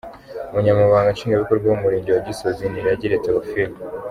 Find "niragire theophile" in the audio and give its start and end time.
2.73-3.75